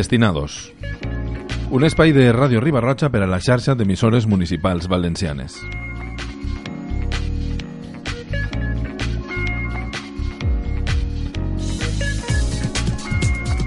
[0.00, 0.72] Destinados.
[1.68, 5.58] Un espai de Ràdio Ribarroja per a la xarxa d'emissores municipals valencianes.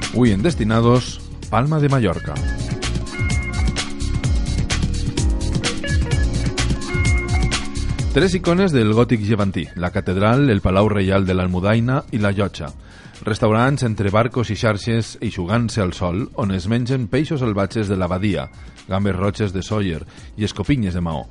[0.09, 1.21] Avui en Destinados,
[1.53, 2.33] Palma de Mallorca.
[8.17, 12.73] Tres icones del gòtic llevantí, la catedral, el Palau Reial de l'Almudaina i la Llotja.
[13.23, 18.09] Restaurants entre barcos i xarxes eixugant-se al sol, on es mengen peixos salvatges de la
[18.11, 18.49] badia,
[18.89, 20.03] gambes roches de Sawyer
[20.35, 21.25] i escopinyes de Maó.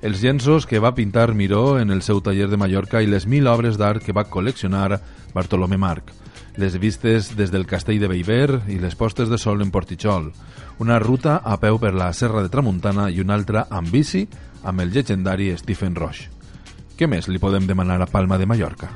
[0.00, 3.48] Els llenços que va pintar Miró en el seu taller de Mallorca i les mil
[3.48, 5.00] obres d'art que va col·leccionar
[5.34, 6.12] Bartolomé Marc
[6.56, 10.30] les vistes des del castell de Beiber i les postes de sol en Portitxol,
[10.78, 14.26] una ruta a peu per la Serra de Tramuntana i una altra amb bici
[14.62, 16.30] amb el llegendari Stephen Roche.
[16.94, 18.92] Què més li podem demanar a Palma de Mallorca?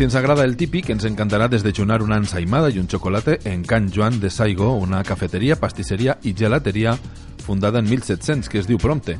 [0.00, 3.90] Si ens agrada el típic, ens encantarà desdejunar una ensaïmada i un xocolate en Can
[3.92, 6.94] Joan de Saigo, una cafeteria, pastisseria i gelateria
[7.44, 9.18] fundada en 1700, que es diu Prompte.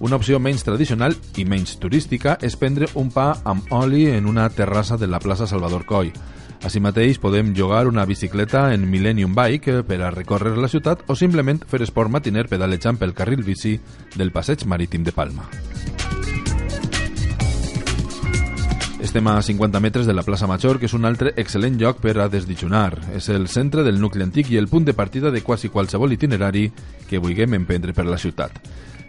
[0.00, 4.48] Una opció menys tradicional i menys turística és prendre un pa amb oli en una
[4.48, 6.14] terrassa de la plaça Salvador Coll.
[6.64, 11.14] Així mateix podem llogar una bicicleta en Millennium Bike per a recórrer la ciutat o
[11.14, 13.76] simplement fer esport matiner pedalejant pel carril bici
[14.16, 15.50] del passeig marítim de Palma.
[19.02, 22.12] Estem a 50 metres de la plaça Major, que és un altre excel·lent lloc per
[22.22, 23.00] a desdijunar.
[23.18, 26.68] És el centre del nucli antic i el punt de partida de quasi qualsevol itinerari
[27.10, 28.60] que vulguem emprendre per la ciutat.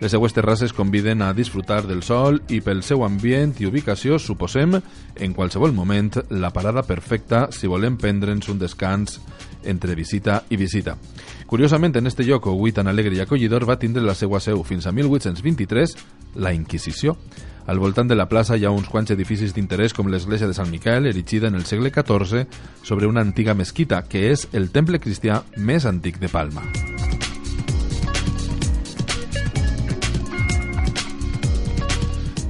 [0.02, 4.80] Les seues terrasses conviden a disfrutar del sol i pel seu ambient i ubicació suposem,
[5.14, 9.22] en qualsevol moment, la parada perfecta si volem prendre'ns un descans
[9.64, 10.98] entre visita i visita.
[11.46, 14.90] Curiosament, en este lloc, avui tan alegre i acollidor, va tindre la seva seu fins
[14.90, 16.00] a 1823,
[16.42, 17.20] la Inquisició.
[17.66, 20.68] Al voltant de la plaça hi ha uns quants edificis d'interès com l'església de Sant
[20.68, 22.44] Miquel, erigida en el segle XIV
[22.84, 26.66] sobre una antiga mesquita, que és el temple cristià més antic de Palma.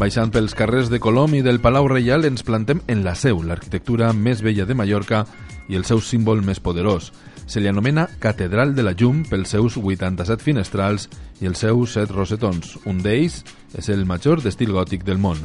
[0.02, 4.10] Baixant pels carrers de Colom i del Palau Reial ens plantem en la seu, l'arquitectura
[4.18, 5.22] més vella de Mallorca
[5.70, 7.12] i el seu símbol més poderós.
[7.46, 11.10] Se li anomena Catedral de la Llum pels seus 87 finestrals
[11.42, 12.78] i els seus 7 rosetons.
[12.90, 13.44] Un d'ells
[13.78, 15.40] és el major d'estil gòtic del món.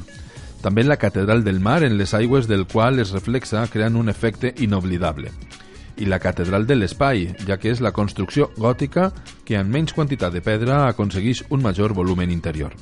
[0.62, 4.54] També la Catedral del Mar en les aigües del qual es reflexa creant un efecte
[4.58, 5.30] inoblidable.
[5.98, 9.10] I la Catedral de l'Espai, ja que és la construcció gòtica
[9.44, 12.74] que en menys quantitat de pedra aconsegueix un major volumen interior.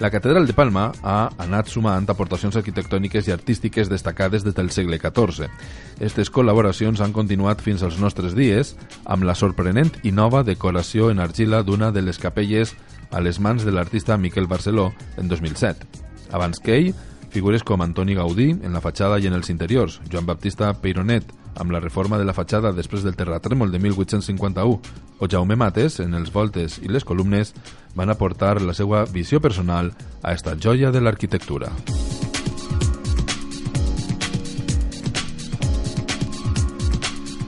[0.00, 4.96] La Catedral de Palma ha anat sumant aportacions arquitectòniques i artístiques destacades des del segle
[4.96, 5.50] XIV.
[5.98, 8.72] Aquestes col·laboracions han continuat fins als nostres dies
[9.04, 12.72] amb la sorprenent i nova decoració en argila d'una de les capelles
[13.10, 15.84] a les mans de l'artista Miquel Barceló en 2007.
[16.32, 16.94] Abans que ell,
[17.28, 21.72] figures com Antoni Gaudí en la fatxada i en els interiors, Joan Baptista Peironet amb
[21.72, 24.80] la reforma de la fatxada després del terratrèmol de 1851
[25.20, 27.54] o Jaume Mates, en els voltes i les columnes,
[27.94, 31.72] van aportar la seva visió personal a esta joia de l'arquitectura.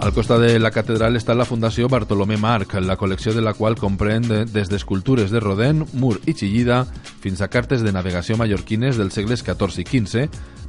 [0.02, 3.76] Al costat de la catedral està la Fundació Bartolomé Marc, la col·lecció de la qual
[3.78, 6.80] comprèn des d'escultures de Rodin, Mur i Chillida
[7.22, 10.24] fins a cartes de navegació mallorquines dels segles XIV i XV,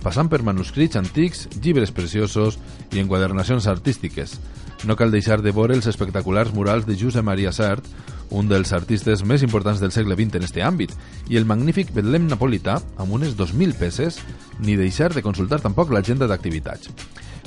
[0.05, 2.59] passant per manuscrits antics, llibres preciosos
[2.93, 4.37] i enquadernacions artístiques.
[4.85, 7.89] No cal deixar de veure els espectaculars murals de Josep Maria Sert,
[8.29, 10.93] un dels artistes més importants del segle XX en este àmbit,
[11.33, 14.21] i el magnífic Betlem napolità, amb unes 2.000 peces,
[14.61, 16.93] ni deixar de consultar tampoc l'agenda d'activitats.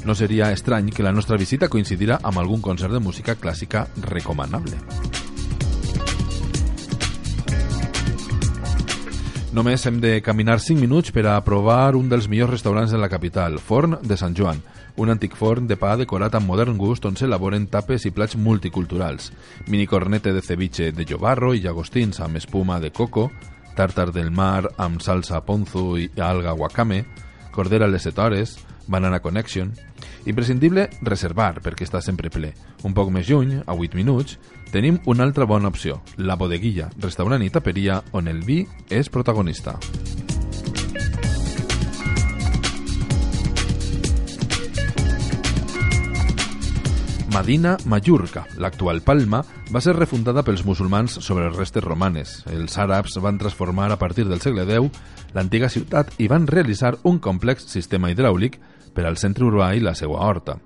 [0.05, 4.77] No seria estrany que la nostra visita coincidirà amb algun concert de música clàssica recomanable.
[9.57, 13.09] Només hem de caminar 5 minuts per a provar un dels millors restaurants de la
[13.09, 14.61] capital, Forn de Sant Joan,
[14.97, 19.31] un antic forn de pa decorat amb modern gust on s'elaboren tapes i plats multiculturals,
[19.69, 23.31] minicornete de ceviche de llobarro i llagostins amb espuma de coco,
[23.77, 27.05] tàrtar del mar amb salsa ponzu i alga wakame,
[27.53, 29.73] cordera a les setores, Banana Connection.
[30.27, 32.51] Imprescindible reservar perquè està sempre ple.
[32.83, 34.41] Un poc més lluny, a 8 minuts,
[34.75, 39.79] tenim una altra bona opció, la Bodeguilla, restaurant i taperia on el vi és protagonista.
[47.37, 52.39] Madina Mallorca, l'actual Palma, va ser refundada pels musulmans sobre restes romanes.
[52.49, 57.19] Els àrabs van transformar a partir del segle X l'antiga ciutat i van realitzar un
[57.21, 58.57] complex sistema hidràulic
[58.97, 60.57] per al centre urbà i la seva horta.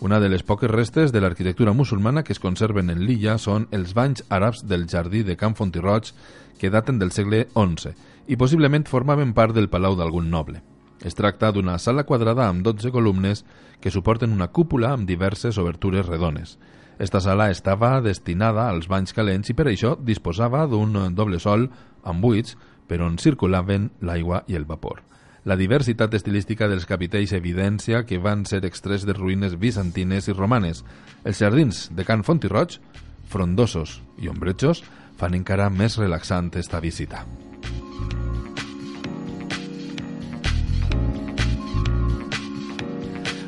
[0.00, 3.94] Una de les poques restes de l'arquitectura musulmana que es conserven en l'illa són els
[3.96, 6.12] banys àrabs del jardí de Camp Fontirroig
[6.60, 7.92] que daten del segle XI
[8.28, 10.62] i possiblement formaven part del palau d'algun noble.
[11.00, 13.44] Es tracta d'una sala quadrada amb 12 columnes
[13.80, 16.58] que suporten una cúpula amb diverses obertures redones.
[17.00, 21.70] Esta sala estava destinada als banys calents i per això disposava d'un doble sol
[22.04, 25.00] amb buits per on circulaven l'aigua i el vapor.
[25.48, 30.82] La diversitat estilística dels capitells evidència que van ser extrets de ruïnes bizantines i romanes.
[31.24, 32.76] Els jardins de Can Fontirroig,
[33.24, 34.82] frondosos i ombretxos,
[35.16, 37.24] fan encara més relaxant esta visita.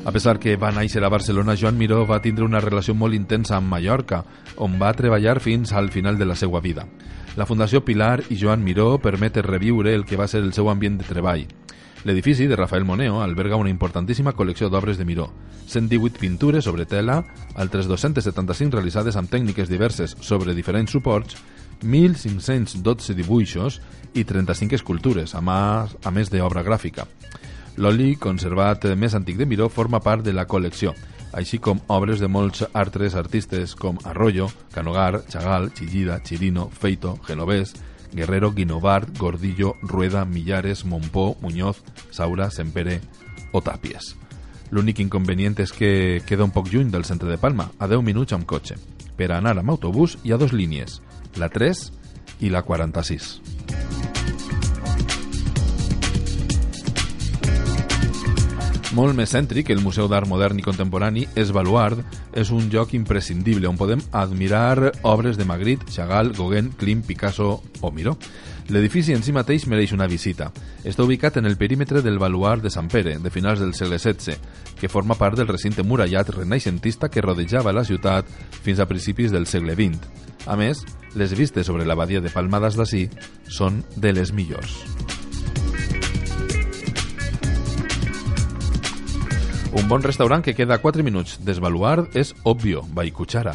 [0.03, 3.59] A pesar que va néixer a Barcelona, Joan Miró va tindre una relació molt intensa
[3.59, 4.25] amb Mallorca,
[4.57, 6.89] on va treballar fins al final de la seva vida.
[7.37, 10.99] La Fundació Pilar i Joan Miró permet reviure el que va ser el seu ambient
[10.99, 11.47] de treball.
[12.05, 15.29] L'edifici de Rafael Moneo alberga una importantíssima col·lecció d'obres de Miró,
[15.71, 17.21] 118 pintures sobre tela,
[17.55, 21.39] altres 275 realitzades amb tècniques diverses sobre diferents suports,
[21.83, 23.79] 1.512 dibuixos
[24.15, 27.07] i 35 escultures, a més, a més d'obra gràfica.
[27.79, 30.97] L'oli, conservat més antic de Miró, forma part de la col·lecció,
[31.33, 37.73] així com obres de molts altres artistes com Arroyo, Canogar, Chagal, Chillida, Chirino, Feito, Genovés,
[38.13, 43.01] Guerrero, Guinovart, Gordillo, Rueda, Millares, Montpó, Muñoz, Saura, Sempere
[43.53, 44.17] o Tàpies.
[44.73, 48.33] L'únic inconvenient és que queda un poc lluny del centre de Palma, a 10 minuts
[48.33, 48.79] amb cotxe.
[49.17, 51.03] Per anar amb autobús hi ha dos línies,
[51.37, 51.91] la 3
[52.41, 53.52] i la 46.
[58.93, 62.03] Molt més cèntric, el Museu d'Art Modern i Contemporani és Baluard,
[62.37, 67.91] és un lloc imprescindible on podem admirar obres de Magritte, Chagall, Gauguin, Klim, Picasso o
[67.91, 68.19] Miró.
[68.69, 70.51] L'edifici en si mateix mereix una visita.
[70.85, 74.37] Està ubicat en el perímetre del Baluard de Sant Pere, de finals del segle XVI,
[74.77, 78.29] que forma part del recinte murallat renaixentista que rodejava la ciutat
[78.61, 80.05] fins a principis del segle XX.
[80.45, 80.85] A més,
[81.17, 83.07] les vistes sobre l'abadia de Palmades d'ací
[83.49, 85.22] són de les millors.
[89.73, 93.55] Un bon restaurant que queda a 4 minuts d'Esbaluard és Obvio, by Cuchara,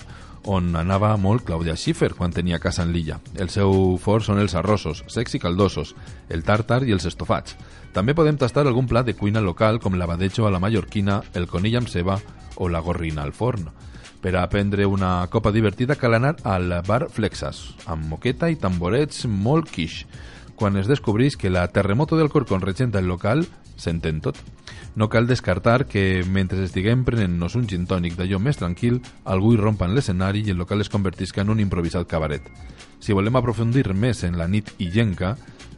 [0.49, 3.19] on anava molt Clàudia Schiffer quan tenia casa en l'illa.
[3.37, 5.93] El seu fort són els arrossos, secs i caldosos,
[6.33, 7.53] el tàrtar i els estofats.
[7.93, 11.77] També podem tastar algun plat de cuina local com l'abadejo a la mallorquina, el conill
[11.83, 12.17] amb ceba
[12.57, 13.69] o la gorrina al forn.
[14.17, 19.27] Per a prendre una copa divertida cal anar al bar Flexas, amb moqueta i tamborets
[19.29, 20.09] molt quiche.
[20.57, 23.45] Quan es descobreix que la terremoto del Corcón regenta el local,
[23.77, 24.39] s'entén tot.
[24.97, 29.59] No cal descartar que, mentre estiguem prenent-nos un gin tònic d'allò més tranquil, algú hi
[29.61, 32.49] rompa en l'escenari i el local es convertisca en un improvisat cabaret.
[32.97, 35.35] Si volem aprofundir més en la nit i llenca,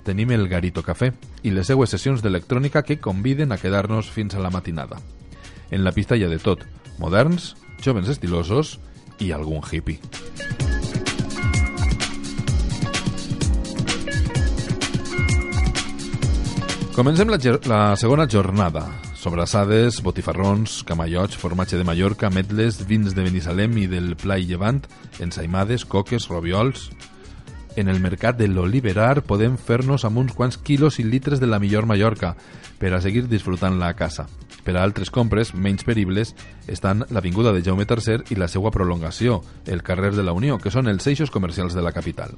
[0.08, 1.12] tenim el Garito Café
[1.44, 5.04] i les seues sessions d'electrònica que conviden a quedar-nos fins a la matinada.
[5.72, 6.64] En la pista hi ha de tot,
[7.04, 8.78] moderns, jovens estilosos
[9.20, 10.00] i algun hippie.
[17.00, 18.82] Comencem la, la segona jornada.
[19.16, 24.82] Sobrassades, botifarrons, camallots, formatge de Mallorca, metles, vins de Benissalem i del Pla i Llevant,
[25.24, 26.90] ensaïmades, coques, robiols...
[27.80, 31.62] En el mercat de l'Oliverar podem fer-nos amb uns quants quilos i litres de la
[31.64, 32.34] millor Mallorca
[32.82, 34.26] per a seguir disfrutant-la a casa.
[34.66, 36.34] Per a altres compres menys peribles
[36.68, 40.74] estan l'Avinguda de Jaume III i la seva prolongació, el carrer de la Unió, que
[40.74, 42.36] són els eixos comercials de la capital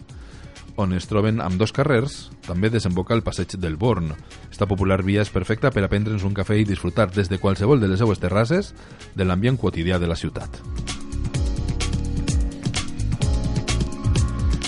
[0.81, 4.11] on es troben amb dos carrers, també desemboca el passeig del Born.
[4.49, 7.79] Esta popular via és perfecta per a prendre'ns un cafè i disfrutar des de qualsevol
[7.79, 8.73] de les seues terrasses
[9.15, 10.61] de l'ambient quotidià de la ciutat.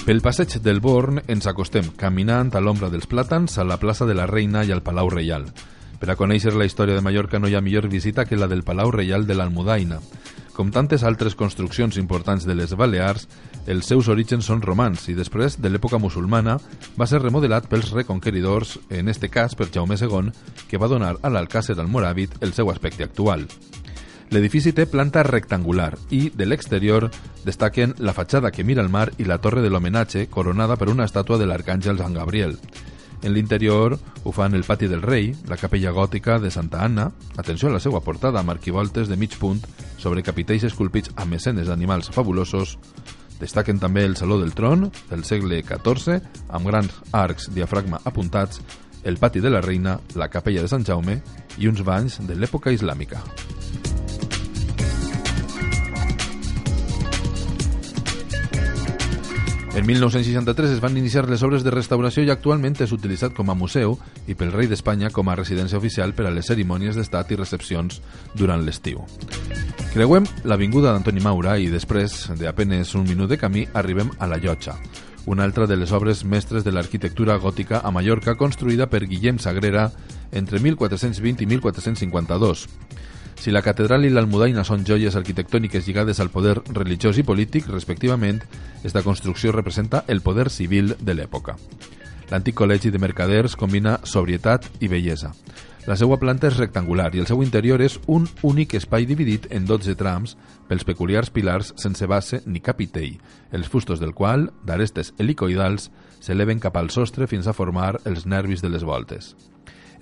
[0.04, 4.14] Pel passeig del Born ens acostem caminant a l'ombra dels plàtans a la plaça de
[4.14, 5.48] la Reina i al Palau Reial.
[5.96, 8.66] Per a conèixer la història de Mallorca no hi ha millor visita que la del
[8.68, 10.02] Palau Reial de l'Almudaina.
[10.54, 13.26] Com tantes altres construccions importants de les Balears,
[13.66, 16.60] els seus orígens són romans i després de l'època musulmana
[17.00, 20.30] va ser remodelat pels reconqueridors, en este cas per Jaume II,
[20.70, 23.48] que va donar a l'Alcàcer Almoràvit el seu aspecte actual.
[24.30, 27.10] L'edifici té planta rectangular i, de l'exterior,
[27.46, 31.10] destaquen la fatxada que mira al mar i la torre de l'homenatge coronada per una
[31.10, 32.60] estàtua de l'arcàngel Sant Gabriel.
[33.24, 37.70] En l'interior ho fan el Pati del Rei, la capella gòtica de Santa Anna, atenció
[37.70, 39.64] a la seva portada amb arquivoltes de mig punt
[39.98, 42.78] sobre capitells esculpits amb escenes d'animals fabulosos,
[43.44, 48.62] Destaquen també el Saló del Tron, del segle XIV, amb grans arcs diafragma apuntats,
[49.04, 51.20] el Pati de la Reina, la Capella de Sant Jaume
[51.60, 53.20] i uns banys de l'època islàmica.
[59.76, 63.56] En 1963 es van iniciar les obres de restauració i actualment és utilitzat com a
[63.58, 63.96] museu
[64.30, 67.98] i pel rei d'Espanya com a residència oficial per a les cerimònies d'estat i recepcions
[68.38, 69.02] durant l'estiu.
[69.96, 74.78] Creuem l'avinguda d'Antoni Maura i després d'apenes un minut de camí arribem a la Llotja,
[75.26, 79.90] una altra de les obres mestres de l'arquitectura gòtica a Mallorca construïda per Guillem Sagrera
[80.32, 82.68] entre 1420 i 1452.
[83.40, 88.42] Si la catedral i l'almudaina són joies arquitectòniques lligades al poder religiós i polític, respectivament,
[88.84, 91.58] esta construcció representa el poder civil de l'època.
[92.32, 95.34] L'antic col·legi de mercaders combina sobrietat i bellesa.
[95.86, 99.68] La seva planta és rectangular i el seu interior és un únic espai dividit en
[99.68, 100.38] 12 trams
[100.70, 103.18] pels peculiars pilars sense base ni capitell,
[103.52, 105.90] els fustos del qual, d'arestes helicoidals,
[106.24, 109.36] s'eleven cap al sostre fins a formar els nervis de les voltes.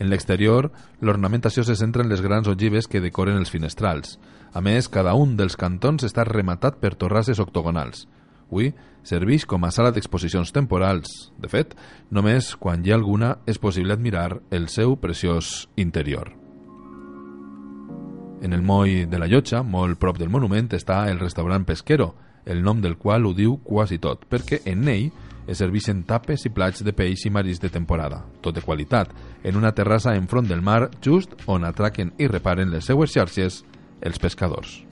[0.01, 0.71] En l'exterior,
[1.05, 4.15] l'ornamentació se centra en les grans ogives que decoren els finestrals.
[4.51, 8.07] A més, cada un dels cantons està rematat per torrasses octogonals.
[8.49, 8.71] Avui
[9.05, 11.29] serveix com a sala d'exposicions temporals.
[11.37, 11.75] De fet,
[12.09, 16.33] només quan hi ha alguna és possible admirar el seu preciós interior.
[18.41, 22.15] En el moll de la Llotja, molt prop del monument, està el restaurant Pesquero,
[22.49, 25.11] el nom del qual ho diu quasi tot, perquè en ell
[25.47, 29.09] es serveixen tapes i plats de peix i marís de temporada, tot de qualitat,
[29.43, 33.63] en una terrassa enfront del mar, just on atraquen i reparen les seues xarxes
[34.01, 34.90] els pescadors.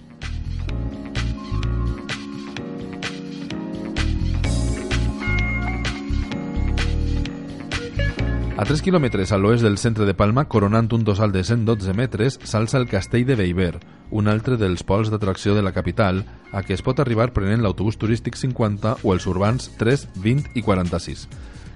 [8.59, 12.35] A 3 quilòmetres a l'oest del centre de Palma, coronant un dossal de 112 metres,
[12.43, 13.77] s'alça el castell de Beiber,
[14.11, 17.95] un altre dels pols d'atracció de la capital, a què es pot arribar prenent l'autobús
[17.95, 21.25] turístic 50 o els urbans 3, 20 i 46.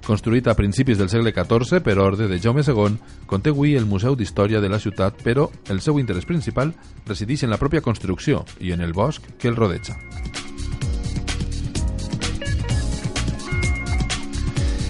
[0.04, 3.00] Construït a principis del segle XIV per ordre de Jaume II,
[3.32, 6.76] conté avui el Museu d'Història de la ciutat, però el seu interès principal
[7.08, 9.96] resideix en la pròpia construcció i en el bosc que el rodeja.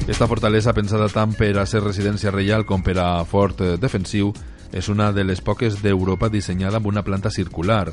[0.07, 4.35] Esta fortalesa, pensada tant per a ser residència reial com per a fort eh, defensiu,
[4.69, 7.89] és una de les poques d'Europa dissenyada amb una planta circular.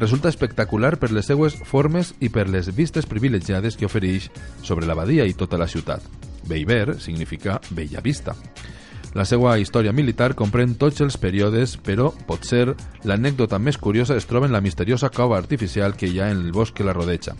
[0.00, 4.30] Resulta espectacular per les seues formes i per les vistes privilegiades que ofereix
[4.64, 6.00] sobre la badia i tota la ciutat.
[6.48, 8.32] Beiber significa bella vista.
[9.12, 12.70] La seva història militar comprèn tots els períodes, però, potser,
[13.04, 16.56] l'anècdota més curiosa es troba en la misteriosa cova artificial que hi ha en el
[16.56, 17.36] bosc que la rodeja.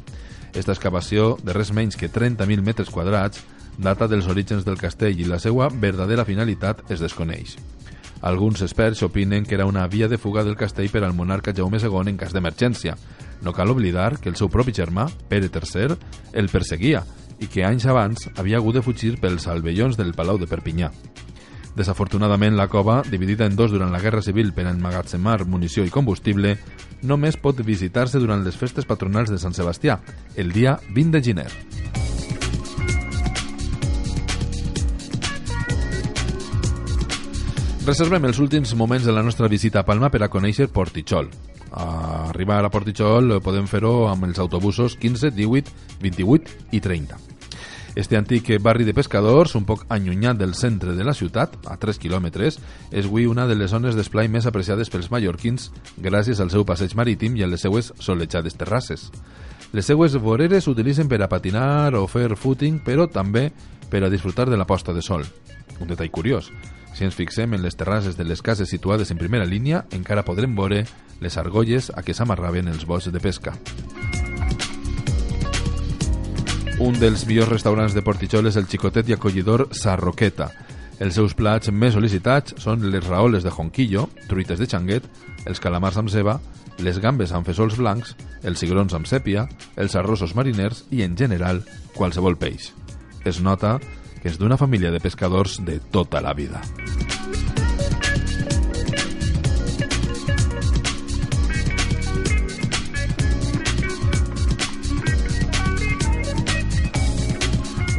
[0.52, 3.46] Esta excavació, de res menys que 30.000 metres quadrats,
[3.78, 7.56] data dels orígens del castell i la seva verdadera finalitat es desconeix.
[8.20, 11.78] Alguns experts opinen que era una via de fuga del castell per al monarca Jaume
[11.80, 12.96] II en cas d'emergència.
[13.40, 15.96] No cal oblidar que el seu propi germà, Pere III,
[16.34, 17.04] el perseguia
[17.40, 20.90] i que anys abans havia hagut de fugir pels albellons del Palau de Perpinyà.
[21.76, 26.58] Desafortunadament, la cova, dividida en dos durant la Guerra Civil per emmagatzemar munició i combustible,
[27.02, 30.00] només pot visitar-se durant les festes patronals de Sant Sebastià,
[30.36, 31.50] el dia 20 de gener.
[37.90, 41.26] Reservem els últims moments de la nostra visita a Palma per a conèixer Portichol.
[41.74, 47.18] A arribar a Portichol podem fer-ho amb els autobusos 15, 18, 28 i 30.
[47.98, 51.98] Este antic barri de pescadors, un poc allunyat del centre de la ciutat, a 3
[51.98, 52.62] quilòmetres,
[52.94, 56.94] és avui una de les zones d'esplai més apreciades pels mallorquins gràcies al seu passeig
[56.94, 59.08] marítim i a les seues solejades terrasses.
[59.74, 63.48] Les seues voreres s'utilitzen per a patinar o fer footing, però també
[63.90, 65.26] per a disfrutar de la posta de sol.
[65.80, 66.52] Un detall curiós,
[66.94, 70.56] si ens fixem en les terrasses de les cases situades en primera línia, encara podrem
[70.56, 70.84] veure
[71.20, 73.54] les argolles a què s'amarraven els bots de pesca.
[76.80, 80.46] Un dels millors restaurants de Portitxol és el xicotet i acollidor Sarroqueta.
[81.00, 85.04] Els seus plats més sol·licitats són les raoles de jonquillo, truites de xanguet,
[85.44, 86.38] els calamars amb ceba,
[86.80, 91.60] les gambes amb fesols blancs, els cigrons amb sèpia, els arrossos mariners i, en general,
[91.96, 92.72] qualsevol peix.
[93.28, 93.76] Es nota
[94.20, 96.60] que és d'una família de pescadors de tota la vida.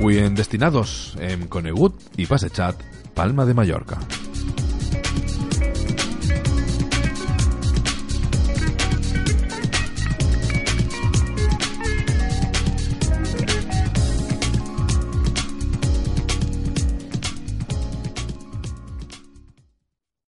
[0.01, 2.81] Avui en Destinados hem conegut i passejat
[3.13, 3.99] Palma de Mallorca.